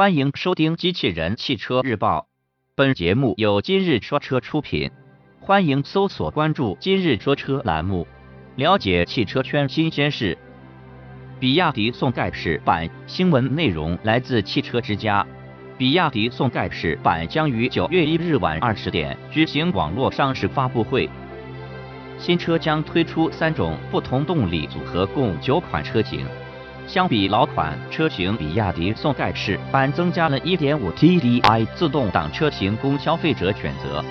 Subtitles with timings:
[0.00, 2.20] 欢迎收听《机器人汽车日报》，
[2.74, 4.90] 本节目由今日说车出品。
[5.40, 8.06] 欢迎搜索关注“今日说车”栏目，
[8.56, 10.38] 了解汽车圈新鲜事。
[11.38, 15.26] 比亚迪宋盖世版新闻内容来自汽车之家。
[15.76, 21.10] 比亚迪宋盖世版将于九月一日晚二十点举行网络上市发布会。
[22.18, 26.24] 新车将推出三种不同动力组合，共九款车型。
[26.90, 34.04] 相比老款车型，比亚迪宋盖世版增加了 1.5T TDI 自动挡车型供消费者选择，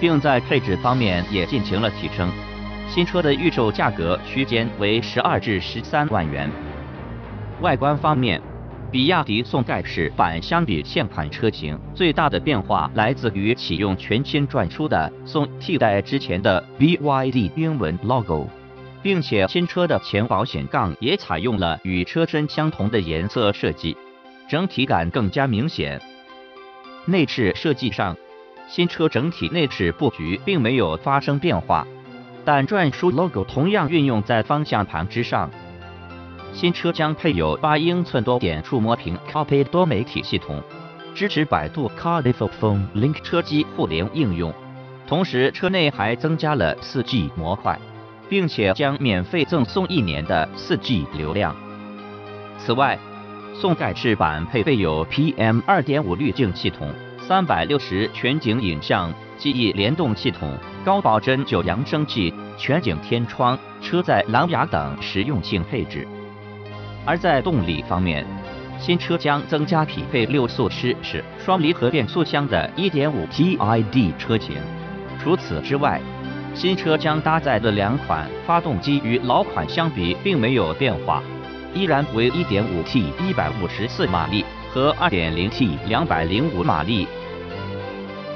[0.00, 2.30] 并在配置方面也进行了提升。
[2.88, 6.50] 新车的预售价格区间为十二至十三万元。
[7.60, 8.40] 外观方面，
[8.90, 18.48] 比亚迪宋盖世版相比现款车型最大的变化来自于启用全新转出的宋，替代之前的 BYD 英文 logo。
[19.02, 23.96] 并且新车的前保险杠也采用了与车身相同的颜色设计，
[24.48, 26.00] 整体感更加明显。
[27.06, 28.16] 内饰设计上，
[28.68, 31.86] 新车整体内饰布局并没有发生变化，
[32.44, 35.50] 但篆书 logo 同样运用在方向盘之上。
[36.52, 40.62] 新车将配有八英寸多点触摸屏 CarPlay 多媒体系统，
[41.14, 42.32] 支持百度 CarPlay
[42.94, 44.54] Link 车机互联应用，
[45.08, 47.78] 同时车内还增加了 4G 模块。
[48.28, 51.54] 并且将免费赠送一年的 4G 流量。
[52.58, 52.98] 此外，
[53.54, 56.90] 宋盖世版配备有 PM 2.5滤镜系统、
[57.28, 66.06] 360全景影像记忆联动系统、高保真九扬声器、全景天窗、车载蓝牙等实用性配置。
[67.04, 68.24] 而在动力方面，
[68.78, 74.56] 新车将增加匹配六速湿式双离合变速箱的 1.5T ID 车型。
[75.22, 76.00] 除此之外，
[76.54, 81.22] 新车将搭载的两款发动机与老款相比并没有变化，
[81.74, 87.08] 依然为 1.5T 154马力和 2.0T 205马力。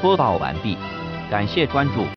[0.00, 0.76] 播报完毕，
[1.30, 2.06] 感谢关注。